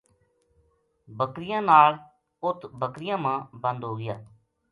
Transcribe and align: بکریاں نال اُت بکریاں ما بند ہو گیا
بکریاں 1.17 1.61
نال 1.69 1.91
اُت 2.45 2.59
بکریاں 2.79 3.19
ما 3.23 3.35
بند 3.61 3.81
ہو 3.87 3.91
گیا 3.99 4.15